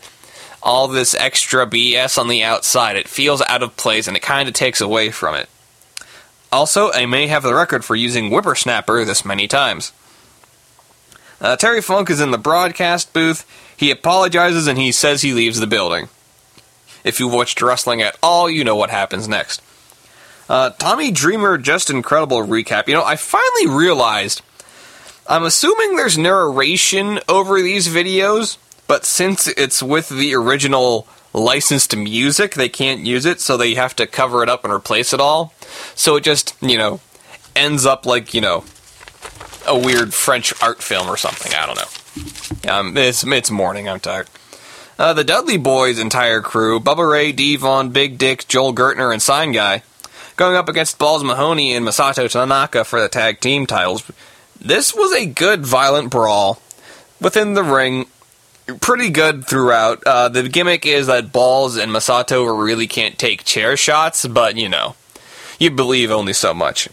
all 0.66 0.88
this 0.88 1.14
extra 1.14 1.66
BS 1.68 2.18
on 2.18 2.28
the 2.28 2.44
outside. 2.44 2.98
It 2.98 3.08
feels 3.08 3.42
out 3.44 3.64
of 3.64 3.78
place 3.78 4.08
and 4.08 4.18
it 4.18 4.24
kind 4.24 4.50
of 4.50 4.56
takes 4.56 4.82
away 4.82 5.12
from 5.12 5.36
it. 5.36 5.48
Also, 6.52 6.92
I 6.92 7.06
may 7.06 7.28
have 7.28 7.44
the 7.44 7.54
record 7.54 7.86
for 7.86 7.96
using 7.96 8.30
whippersnapper 8.30 9.06
this 9.06 9.24
many 9.24 9.48
times. 9.48 9.94
Uh, 11.40 11.56
Terry 11.56 11.82
Funk 11.82 12.10
is 12.10 12.20
in 12.20 12.32
the 12.32 12.38
broadcast 12.38 13.14
booth. 13.14 13.46
He 13.78 13.92
apologizes 13.92 14.66
and 14.68 14.78
he 14.78 14.92
says 14.92 15.22
he 15.22 15.34
leaves 15.34 15.60
the 15.60 15.68
building. 15.68 16.10
If 17.04 17.20
you've 17.20 17.34
watched 17.34 17.62
wrestling 17.62 18.02
at 18.02 18.18
all, 18.24 18.50
you 18.50 18.64
know 18.64 18.76
what 18.76 18.90
happens 18.90 19.28
next. 19.28 19.62
Uh, 20.50 20.72
Tommy 20.72 21.12
Dreamer, 21.12 21.58
Justin 21.58 22.02
Credible 22.02 22.46
recap. 22.46 22.88
You 22.88 22.96
know, 22.96 23.04
I 23.04 23.16
finally 23.16 23.68
realized. 23.68 24.42
I'm 25.28 25.44
assuming 25.44 25.96
there's 25.96 26.18
narration 26.18 27.20
over 27.28 27.62
these 27.62 27.88
videos, 27.88 28.58
but 28.88 29.06
since 29.06 29.48
it's 29.48 29.82
with 29.82 30.10
the 30.10 30.36
original 30.36 31.08
licensed 31.34 31.96
music, 31.96 32.54
they 32.54 32.70
can't 32.70 33.02
use 33.02 33.26
it, 33.26 33.42
so 33.42 33.58
they 33.58 33.74
have 33.74 33.96
to 33.98 34.08
cover 34.08 34.44
it 34.44 34.50
up 34.50 34.64
and 34.64 34.74
replace 34.74 35.14
it 35.14 35.20
all. 35.20 35.54
So 35.96 36.16
it 36.16 36.24
just, 36.24 36.56
you 36.62 36.78
know, 36.78 37.02
ends 37.56 37.86
up 37.86 38.06
like, 38.06 38.34
you 38.34 38.42
know, 38.42 38.64
a 39.68 39.78
weird 39.78 40.14
French 40.14 40.54
art 40.62 40.82
film 40.82 41.08
or 41.10 41.18
something. 41.18 41.54
I 41.54 41.66
don't 41.66 41.78
know. 41.78 42.72
Um, 42.72 42.98
it's, 42.98 43.24
it's 43.26 43.52
morning, 43.52 43.90
I'm 43.90 44.00
tired. 44.00 44.30
Uh, 44.98 45.14
the 45.14 45.26
Dudley 45.26 45.58
Boys' 45.58 46.00
entire 46.00 46.40
crew, 46.40 46.80
Bubba 46.80 47.10
Ray, 47.10 47.34
Devon, 47.34 47.90
Big 47.90 48.18
Dick, 48.18 48.48
Joel 48.48 48.74
Gertner, 48.74 49.12
and 49.12 49.22
Sign 49.22 49.52
Guy, 49.52 49.84
going 50.38 50.56
up 50.56 50.70
against 50.70 50.98
Balls 50.98 51.24
Mahoney 51.24 51.74
and 51.74 51.86
Masato 51.86 52.32
Tanaka 52.32 52.86
for 52.86 53.02
the 53.02 53.10
tag 53.10 53.42
team 53.42 53.66
titles. 53.66 54.10
This 54.60 54.96
was 54.96 55.12
a 55.12 55.26
good 55.26 55.66
violent 55.66 56.12
brawl 56.12 56.62
within 57.20 57.56
the 57.56 57.64
ring. 57.64 58.06
Pretty 58.82 59.10
good 59.10 59.46
throughout. 59.46 60.04
Uh, 60.04 60.30
the 60.30 60.50
gimmick 60.50 60.86
is 60.86 61.08
that 61.08 61.32
Balls 61.32 61.78
and 61.78 61.92
Masato 61.92 62.64
really 62.64 62.88
can't 62.88 63.18
take 63.18 63.44
chair 63.44 63.78
shots, 63.78 64.26
but 64.26 64.58
you 64.58 64.70
know, 64.70 64.96
you 65.60 65.70
believe 65.70 66.10
only 66.10 66.34
so 66.34 66.54
much. 66.54 66.90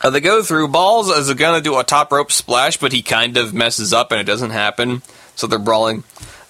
Uh, 0.00 0.10
they 0.10 0.20
go 0.20 0.42
through. 0.42 0.68
Balls 0.68 1.08
is 1.08 1.32
gonna 1.34 1.60
do 1.60 1.76
a 1.78 1.84
top 1.84 2.12
rope 2.12 2.30
splash, 2.30 2.76
but 2.76 2.92
he 2.92 3.02
kind 3.02 3.36
of 3.36 3.52
messes 3.52 3.92
up 3.92 4.12
and 4.12 4.20
it 4.20 4.24
doesn't 4.24 4.50
happen, 4.50 5.02
so 5.34 5.48
they're 5.48 5.58
brawling. 5.58 6.04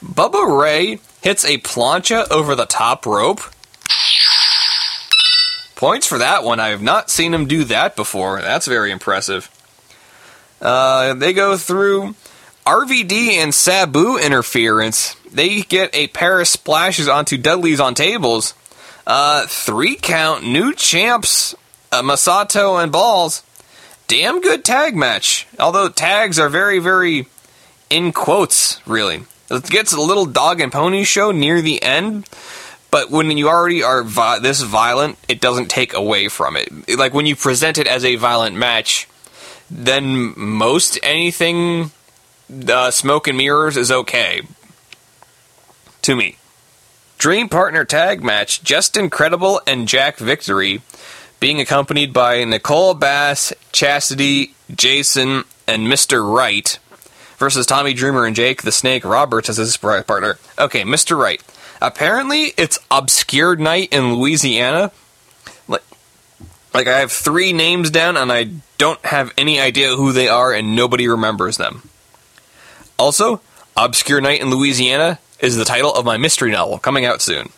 Bubba 0.04 0.60
Ray 0.60 0.98
hits 1.22 1.44
a 1.46 1.56
plancha 1.58 2.30
over 2.30 2.54
the 2.54 2.66
top 2.66 3.06
rope. 3.06 3.40
Points 5.74 6.06
for 6.06 6.18
that 6.18 6.44
one. 6.44 6.60
I 6.60 6.68
have 6.68 6.82
not 6.82 7.10
seen 7.10 7.32
him 7.32 7.46
do 7.46 7.64
that 7.64 7.96
before. 7.96 8.42
That's 8.42 8.66
very 8.66 8.90
impressive. 8.90 9.50
Uh, 10.60 11.14
they 11.14 11.32
go 11.32 11.56
through 11.56 12.14
RVD 12.66 13.33
and 13.33 13.54
Sabu 13.54 14.16
interference. 14.16 15.16
They 15.30 15.62
get 15.62 15.94
a 15.94 16.06
pair 16.09 16.40
of 16.40 16.49
splashes 16.49 17.09
onto 17.09 17.37
Dudley's 17.37 17.80
on 17.80 17.94
tables. 17.94 18.54
Uh, 19.06 19.47
three 19.47 19.97
count, 19.97 20.44
new 20.44 20.73
champs, 20.75 21.54
uh, 21.92 22.00
Masato 22.00 22.83
and 22.83 22.90
Balls. 22.90 23.42
Damn 24.06 24.40
good 24.40 24.64
tag 24.64 24.97
match. 24.97 25.47
Although 25.59 25.88
tags 25.90 26.38
are 26.38 26.49
very, 26.49 26.78
very 26.78 27.26
in 27.90 28.12
quotes, 28.12 28.80
really. 28.87 29.25
It 29.50 29.68
gets 29.68 29.92
a 29.92 30.00
little 30.00 30.25
dog 30.25 30.61
and 30.61 30.73
pony 30.73 31.04
show 31.04 31.33
near 31.33 31.61
the 31.61 31.83
end, 31.83 32.26
but 32.90 33.11
when 33.11 33.30
you 33.37 33.49
already 33.49 33.83
are 33.83 34.02
vi- 34.02 34.38
this 34.38 34.62
violent, 34.62 35.18
it 35.28 35.40
doesn't 35.40 35.68
take 35.68 35.92
away 35.92 36.28
from 36.28 36.56
it. 36.56 36.97
Like 36.97 37.12
when 37.12 37.26
you 37.26 37.37
present 37.37 37.76
it 37.76 37.87
as 37.87 38.04
a 38.04 38.16
violent 38.16 38.56
match, 38.56 39.06
then 39.71 40.33
most 40.37 40.99
anything 41.02 41.90
uh, 42.50 42.90
smoke 42.90 43.28
and 43.28 43.38
mirrors 43.38 43.76
is 43.76 43.90
okay 43.90 44.42
to 46.02 46.16
me. 46.16 46.36
Dream 47.18 47.48
partner 47.48 47.84
tag 47.84 48.22
match: 48.22 48.62
Justin 48.62 49.10
Credible 49.10 49.60
and 49.66 49.88
Jack 49.88 50.18
Victory, 50.18 50.82
being 51.40 51.60
accompanied 51.60 52.12
by 52.12 52.44
Nicole 52.44 52.94
Bass, 52.94 53.52
Chastity, 53.72 54.54
Jason, 54.74 55.44
and 55.66 55.86
Mr. 55.86 56.34
Wright 56.34 56.78
versus 57.36 57.66
Tommy 57.66 57.94
Dreamer 57.94 58.26
and 58.26 58.36
Jake 58.36 58.62
the 58.62 58.72
Snake 58.72 59.04
Roberts 59.04 59.48
as 59.48 59.56
his 59.56 59.76
partner. 59.76 60.38
Okay, 60.58 60.82
Mr. 60.82 61.18
Wright. 61.18 61.42
Apparently, 61.80 62.54
it's 62.56 62.78
Obscure 62.90 63.56
Night 63.56 63.92
in 63.92 64.14
Louisiana. 64.14 64.92
Like, 65.68 65.82
like 66.72 66.86
I 66.86 67.00
have 67.00 67.12
three 67.12 67.52
names 67.52 67.90
down, 67.90 68.16
and 68.16 68.32
I 68.32 68.50
don't 68.78 69.04
have 69.04 69.32
any 69.36 69.60
idea 69.60 69.96
who 69.96 70.12
they 70.12 70.28
are, 70.28 70.52
and 70.52 70.76
nobody 70.76 71.08
remembers 71.08 71.56
them. 71.56 71.88
Also, 72.98 73.40
Obscure 73.76 74.20
Night 74.20 74.40
in 74.40 74.50
Louisiana 74.50 75.18
is 75.40 75.56
the 75.56 75.64
title 75.64 75.92
of 75.92 76.04
my 76.04 76.16
mystery 76.16 76.50
novel 76.50 76.78
coming 76.78 77.04
out 77.04 77.20
soon. 77.20 77.50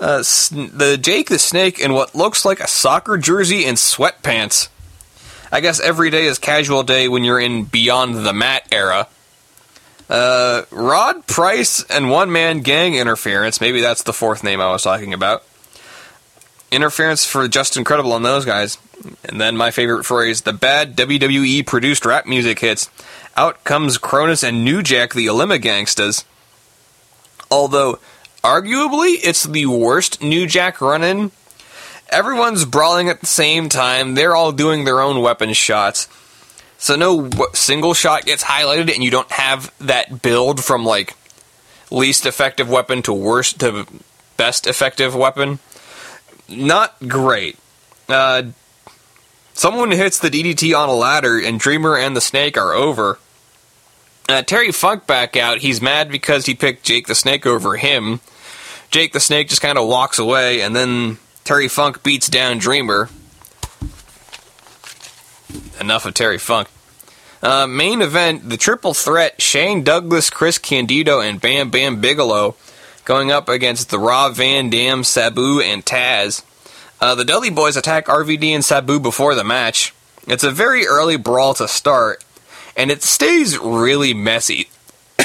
Uh, 0.00 0.18
the 0.18 0.98
Jake 1.00 1.28
the 1.28 1.38
Snake 1.38 1.78
in 1.78 1.92
what 1.92 2.14
looks 2.14 2.44
like 2.44 2.60
a 2.60 2.66
soccer 2.66 3.16
jersey 3.16 3.64
and 3.64 3.76
sweatpants 3.76 4.68
I 5.54 5.60
guess 5.60 5.78
every 5.78 6.10
day 6.10 6.26
is 6.26 6.40
casual 6.40 6.82
day 6.82 7.06
when 7.06 7.22
you're 7.22 7.38
in 7.38 7.62
Beyond 7.62 8.26
the 8.26 8.32
Mat 8.32 8.66
era. 8.72 9.06
Uh, 10.10 10.62
Rod 10.72 11.28
Price 11.28 11.84
and 11.84 12.10
One 12.10 12.32
Man 12.32 12.58
Gang 12.58 12.96
Interference. 12.96 13.60
Maybe 13.60 13.80
that's 13.80 14.02
the 14.02 14.12
fourth 14.12 14.42
name 14.42 14.60
I 14.60 14.72
was 14.72 14.82
talking 14.82 15.14
about. 15.14 15.44
Interference 16.74 17.24
for 17.24 17.48
Justin 17.48 17.84
Credible 17.84 18.12
on 18.12 18.22
those 18.22 18.44
guys. 18.44 18.78
And 19.24 19.40
then 19.40 19.56
my 19.56 19.70
favorite 19.70 20.04
phrase 20.04 20.42
the 20.42 20.52
bad 20.52 20.96
WWE 20.96 21.66
produced 21.66 22.04
rap 22.04 22.26
music 22.26 22.58
hits. 22.60 22.90
Out 23.36 23.64
comes 23.64 23.98
Kronus 23.98 24.46
and 24.46 24.64
New 24.64 24.82
Jack, 24.82 25.14
the 25.14 25.26
Alima 25.26 25.58
Gangstas. 25.58 26.24
Although, 27.50 27.98
arguably, 28.42 29.16
it's 29.22 29.44
the 29.44 29.66
worst 29.66 30.22
New 30.22 30.46
Jack 30.46 30.80
run 30.80 31.02
in 31.02 31.30
everyone's 32.14 32.64
brawling 32.64 33.08
at 33.08 33.20
the 33.20 33.26
same 33.26 33.68
time. 33.68 34.14
They're 34.14 34.36
all 34.36 34.52
doing 34.52 34.84
their 34.84 35.00
own 35.00 35.20
weapon 35.20 35.52
shots. 35.52 36.08
So 36.78 36.96
no 36.96 37.30
single 37.52 37.94
shot 37.94 38.24
gets 38.24 38.44
highlighted, 38.44 38.92
and 38.92 39.02
you 39.02 39.10
don't 39.10 39.30
have 39.32 39.72
that 39.78 40.22
build 40.22 40.62
from 40.62 40.84
like 40.84 41.16
least 41.90 42.26
effective 42.26 42.68
weapon 42.68 43.02
to 43.02 43.12
worst 43.12 43.60
to 43.60 43.86
best 44.36 44.66
effective 44.66 45.14
weapon. 45.14 45.58
Not 46.48 46.96
great. 47.08 47.58
Uh, 48.08 48.44
someone 49.54 49.90
hits 49.90 50.18
the 50.18 50.28
DDT 50.28 50.76
on 50.78 50.88
a 50.88 50.94
ladder, 50.94 51.38
and 51.38 51.58
Dreamer 51.58 51.96
and 51.96 52.16
the 52.16 52.20
Snake 52.20 52.56
are 52.56 52.72
over. 52.72 53.18
Uh, 54.28 54.42
Terry 54.42 54.72
Funk 54.72 55.06
back 55.06 55.36
out. 55.36 55.58
He's 55.58 55.82
mad 55.82 56.10
because 56.10 56.46
he 56.46 56.54
picked 56.54 56.84
Jake 56.84 57.06
the 57.06 57.14
Snake 57.14 57.46
over 57.46 57.76
him. 57.76 58.20
Jake 58.90 59.12
the 59.12 59.20
Snake 59.20 59.48
just 59.48 59.62
kind 59.62 59.78
of 59.78 59.88
walks 59.88 60.18
away, 60.18 60.60
and 60.60 60.74
then 60.74 61.18
Terry 61.44 61.68
Funk 61.68 62.02
beats 62.02 62.28
down 62.28 62.58
Dreamer. 62.58 63.10
Enough 65.80 66.06
of 66.06 66.14
Terry 66.14 66.38
Funk. 66.38 66.68
Uh, 67.42 67.66
main 67.66 68.00
event: 68.00 68.48
the 68.48 68.56
triple 68.56 68.94
threat: 68.94 69.42
Shane 69.42 69.82
Douglas, 69.82 70.30
Chris 70.30 70.56
Candido, 70.56 71.20
and 71.20 71.40
Bam 71.40 71.70
Bam 71.70 72.00
Bigelow 72.00 72.56
going 73.04 73.30
up 73.30 73.48
against 73.48 73.90
the 73.90 73.98
Rob 73.98 74.34
Van 74.34 74.70
Dam, 74.70 75.04
Sabu, 75.04 75.60
and 75.60 75.84
Taz. 75.84 76.42
Uh, 77.00 77.14
the 77.14 77.24
Dudley 77.24 77.50
Boys 77.50 77.76
attack 77.76 78.06
RVD 78.06 78.50
and 78.50 78.64
Sabu 78.64 78.98
before 78.98 79.34
the 79.34 79.44
match. 79.44 79.94
It's 80.26 80.44
a 80.44 80.50
very 80.50 80.86
early 80.86 81.16
brawl 81.16 81.54
to 81.54 81.68
start, 81.68 82.24
and 82.76 82.90
it 82.90 83.02
stays 83.02 83.58
really 83.58 84.14
messy. 84.14 84.68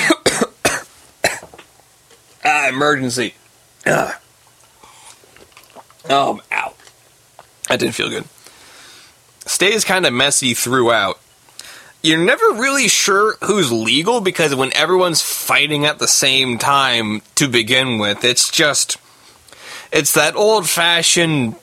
ah, 2.44 2.68
emergency. 2.68 3.34
Ah. 3.86 4.20
Um, 6.10 6.42
ow. 6.52 6.74
That 7.70 7.80
didn't 7.80 7.96
feel 7.96 8.10
good. 8.10 8.26
Stays 9.46 9.86
kind 9.86 10.06
of 10.06 10.14
messy 10.14 10.54
throughout. 10.54 11.20
You're 12.02 12.24
never 12.24 12.46
really 12.54 12.88
sure 12.88 13.36
who's 13.44 13.72
legal 13.72 14.22
because 14.22 14.56
when 14.56 14.76
everyone's 14.76 15.22
fighting 15.22 15.86
at 15.86 16.00
the 16.00 16.08
same 16.08 16.58
time 16.58 17.22
to 17.36 17.48
begin 17.48 17.98
with, 17.98 18.24
it's 18.24 18.50
just. 18.50 18.98
It's 19.92 20.14
that 20.14 20.36
old 20.36 20.70
fashioned, 20.70 21.56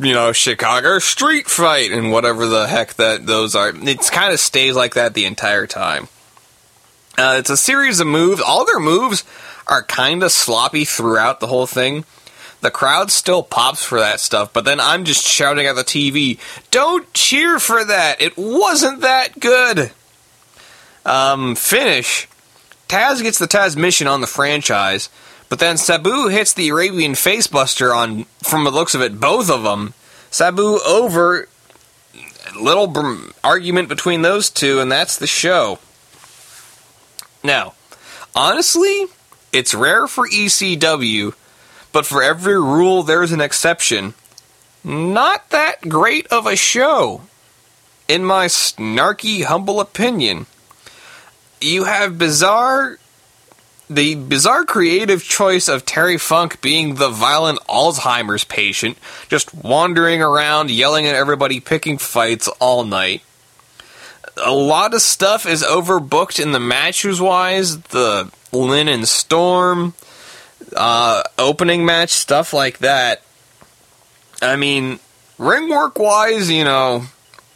you 0.00 0.14
know, 0.14 0.32
Chicago 0.32 0.98
street 0.98 1.46
fight 1.46 1.92
and 1.92 2.10
whatever 2.10 2.46
the 2.46 2.66
heck 2.66 2.94
that 2.94 3.26
those 3.26 3.54
are. 3.54 3.68
It 3.68 4.00
kind 4.10 4.32
of 4.32 4.40
stays 4.40 4.74
like 4.74 4.94
that 4.94 5.12
the 5.12 5.26
entire 5.26 5.66
time. 5.66 6.08
Uh, 7.18 7.36
it's 7.38 7.50
a 7.50 7.56
series 7.56 8.00
of 8.00 8.06
moves. 8.06 8.40
All 8.40 8.64
their 8.64 8.80
moves 8.80 9.24
are 9.66 9.82
kind 9.82 10.22
of 10.22 10.32
sloppy 10.32 10.84
throughout 10.84 11.40
the 11.40 11.46
whole 11.48 11.66
thing. 11.66 12.04
The 12.60 12.70
crowd 12.70 13.10
still 13.10 13.42
pops 13.42 13.84
for 13.84 14.00
that 14.00 14.20
stuff, 14.20 14.52
but 14.52 14.64
then 14.64 14.80
I'm 14.80 15.04
just 15.04 15.26
shouting 15.26 15.66
at 15.66 15.76
the 15.76 15.84
TV, 15.84 16.38
"Don't 16.70 17.12
cheer 17.12 17.58
for 17.58 17.84
that! 17.84 18.20
It 18.20 18.36
wasn't 18.36 19.02
that 19.02 19.38
good." 19.38 19.92
Um, 21.04 21.54
finish. 21.54 22.28
Taz 22.88 23.22
gets 23.22 23.38
the 23.38 23.46
Tazmission 23.46 24.10
on 24.10 24.20
the 24.20 24.26
franchise, 24.26 25.08
but 25.48 25.58
then 25.58 25.76
Sabu 25.76 26.28
hits 26.28 26.52
the 26.52 26.68
Arabian 26.68 27.12
Facebuster 27.12 27.94
on, 27.96 28.24
from 28.42 28.64
the 28.64 28.70
looks 28.70 28.94
of 28.94 29.02
it, 29.02 29.20
both 29.20 29.50
of 29.50 29.62
them. 29.62 29.94
Sabu 30.30 30.80
over. 30.86 31.48
Little 32.58 32.86
br- 32.86 33.30
argument 33.44 33.88
between 33.88 34.22
those 34.22 34.48
two, 34.50 34.80
and 34.80 34.90
that's 34.90 35.16
the 35.16 35.26
show. 35.26 35.78
Now, 37.44 37.74
honestly, 38.34 39.06
it's 39.52 39.74
rare 39.74 40.06
for 40.06 40.26
ECW, 40.28 41.34
but 41.96 42.04
for 42.04 42.22
every 42.22 42.60
rule, 42.60 43.02
there's 43.02 43.32
an 43.32 43.40
exception. 43.40 44.12
Not 44.84 45.48
that 45.48 45.88
great 45.88 46.26
of 46.26 46.46
a 46.46 46.54
show, 46.54 47.22
in 48.06 48.22
my 48.22 48.48
snarky, 48.48 49.44
humble 49.44 49.80
opinion. 49.80 50.44
You 51.58 51.84
have 51.84 52.18
bizarre. 52.18 52.98
The 53.88 54.14
bizarre 54.14 54.66
creative 54.66 55.24
choice 55.24 55.68
of 55.68 55.86
Terry 55.86 56.18
Funk 56.18 56.60
being 56.60 56.96
the 56.96 57.08
violent 57.08 57.60
Alzheimer's 57.60 58.44
patient, 58.44 58.98
just 59.30 59.54
wandering 59.54 60.20
around, 60.20 60.70
yelling 60.70 61.06
at 61.06 61.14
everybody, 61.14 61.60
picking 61.60 61.96
fights 61.96 62.46
all 62.60 62.84
night 62.84 63.22
a 64.36 64.52
lot 64.52 64.92
of 64.92 65.00
stuff 65.00 65.46
is 65.46 65.62
overbooked 65.62 66.38
in 66.38 66.52
the 66.52 66.60
matches 66.60 67.22
wise. 67.22 67.78
The 67.78 68.30
Lynn 68.52 68.86
and 68.86 69.08
Storm, 69.08 69.94
uh, 70.76 71.22
opening 71.38 71.84
match, 71.84 72.10
stuff 72.10 72.52
like 72.52 72.78
that. 72.78 73.22
I 74.42 74.56
mean, 74.56 75.00
ring 75.38 75.68
work 75.68 75.98
wise, 75.98 76.50
you 76.50 76.64
know, 76.64 77.04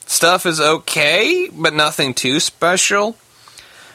stuff 0.07 0.47
is 0.47 0.61
okay, 0.61 1.49
but 1.53 1.75
nothing 1.75 2.15
too 2.15 2.41
special. 2.41 3.17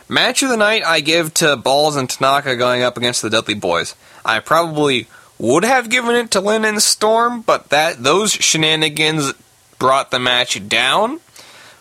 Match 0.08 0.44
of 0.44 0.50
the 0.50 0.58
night 0.58 0.84
I 0.84 1.00
give 1.00 1.34
to 1.36 1.58
Balls 1.58 1.96
and 1.96 2.10
Tanaka 2.10 2.56
going 2.56 2.84
up 2.84 2.96
against 2.96 3.22
the 3.22 3.30
Dudley 3.30 3.56
Boys. 3.56 3.96
I 4.24 4.40
probably 4.40 5.08
would 5.40 5.64
have 5.64 5.90
given 5.90 6.16
it 6.16 6.32
to 6.32 6.42
Lynn 6.42 6.64
and 6.64 6.82
Storm, 6.82 7.42
but 7.42 7.70
that 7.70 8.04
those 8.04 8.32
shenanigans 8.32 9.34
brought 9.80 10.12
the 10.12 10.20
match 10.20 10.68
down. 10.68 11.20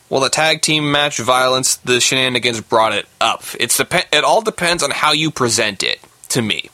Well, 0.08 0.20
the 0.20 0.28
tag 0.28 0.62
team 0.62 0.90
match 0.90 1.18
violence, 1.18 1.76
the 1.76 2.00
shenanigans 2.00 2.60
brought 2.60 2.92
it 2.92 3.06
up. 3.20 3.42
It's 3.58 3.76
dep- 3.76 4.12
it 4.12 4.24
all 4.24 4.42
depends 4.42 4.82
on 4.82 4.90
how 4.90 5.12
you 5.12 5.30
present 5.30 5.82
it 5.82 6.00
to 6.30 6.42
me, 6.42 6.70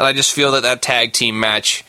and 0.00 0.06
I 0.06 0.14
just 0.14 0.32
feel 0.32 0.52
that 0.52 0.62
that 0.62 0.80
tag 0.80 1.12
team 1.12 1.38
match 1.38 1.84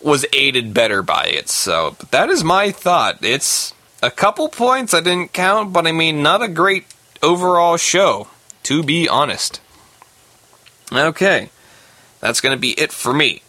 was 0.00 0.24
aided 0.32 0.72
better 0.72 1.02
by 1.02 1.24
it. 1.24 1.48
So 1.48 1.96
that 2.12 2.30
is 2.30 2.44
my 2.44 2.70
thought. 2.70 3.24
It's 3.24 3.74
a 4.00 4.10
couple 4.10 4.48
points 4.48 4.94
I 4.94 5.00
didn't 5.00 5.32
count, 5.32 5.72
but 5.72 5.84
I 5.84 5.90
mean 5.90 6.22
not 6.22 6.42
a 6.42 6.48
great 6.48 6.86
overall 7.24 7.76
show, 7.76 8.28
to 8.62 8.84
be 8.84 9.08
honest. 9.08 9.60
Okay, 10.92 11.50
that's 12.20 12.40
going 12.40 12.56
to 12.56 12.60
be 12.60 12.70
it 12.80 12.92
for 12.92 13.12
me. 13.12 13.42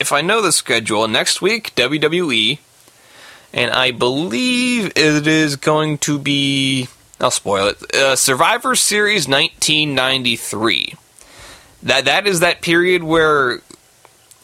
If 0.00 0.12
I 0.12 0.22
know 0.22 0.40
the 0.40 0.50
schedule, 0.50 1.06
next 1.06 1.42
week 1.42 1.74
WWE 1.74 2.58
and 3.52 3.70
I 3.70 3.90
believe 3.90 4.92
it 4.96 5.26
is 5.26 5.56
going 5.56 5.98
to 5.98 6.18
be. 6.18 6.88
I'll 7.20 7.30
spoil 7.30 7.68
it. 7.68 7.94
Uh, 7.94 8.16
Survivor 8.16 8.74
Series 8.74 9.28
1993. 9.28 10.94
That 11.86 12.04
that 12.06 12.26
is 12.26 12.40
that 12.40 12.62
period 12.62 13.04
where 13.04 13.60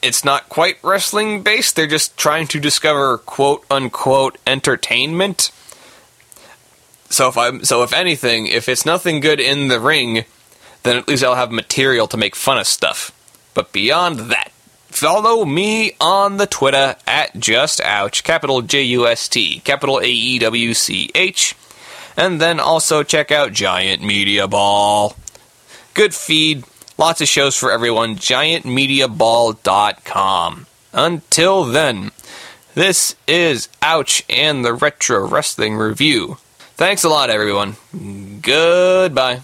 it's 0.01 0.25
not 0.25 0.49
quite 0.49 0.79
wrestling 0.83 1.43
based. 1.43 1.75
They're 1.75 1.89
just 1.89 2.17
trying 2.17 2.47
to 2.49 2.61
discover 2.61 3.19
quote 3.19 3.65
unquote 3.69 4.39
entertainment. 4.47 5.51
So 7.11 7.29
if 7.29 7.37
I'm 7.37 7.65
so 7.65 7.83
if 7.83 7.93
anything, 7.93 8.47
if 8.47 8.69
it's 8.69 8.87
nothing 8.87 9.19
good 9.19 9.41
in 9.41 9.67
the 9.67 9.81
ring, 9.81 10.25
then 10.85 10.97
at 10.97 11.09
least 11.09 11.25
I'll 11.25 11.35
have 11.35 11.51
material 11.51 12.07
to 12.09 12.17
make 12.17 12.37
fun 12.37 12.59
of 12.59 12.67
stuff. 12.69 13.11
But 13.55 13.73
beyond 13.73 14.31
that, 14.31 14.53
follow 14.87 15.45
me 15.45 15.97
on 16.01 16.37
the 16.37 16.47
Twitter 16.47 16.95
at 17.09 17.37
Just 17.41 17.81
Ouch, 17.81 18.23
capital 18.23 18.63
J 18.63 18.83
U 18.83 19.09
S 19.09 19.29
T, 19.29 19.59
capital 19.65 19.99
A 19.99 20.07
E 20.07 20.39
W 20.39 20.75
C 20.75 21.11
H, 21.17 21.57
and 22.17 22.41
then 22.41 22.61
also 22.61 23.03
check 23.03 23.33
out 23.33 23.53
Giant 23.53 24.01
Media 24.01 24.47
Ball. 24.47 25.17
Good 25.95 26.15
feed, 26.15 26.65
lots 27.03 27.21
of 27.21 27.27
shows 27.27 27.57
for 27.57 27.73
everyone. 27.73 28.15
GiantMediaBall.com. 28.15 30.67
Until 30.93 31.65
then, 31.65 32.13
this 32.75 33.17
is 33.27 33.69
Ouch 33.83 34.23
and 34.29 34.65
the 34.65 34.73
Retro 34.73 35.27
Wrestling 35.27 35.75
Review. 35.75 36.37
Thanks 36.77 37.03
a 37.03 37.09
lot, 37.09 37.29
everyone. 37.29 37.75
Goodbye. 38.41 39.41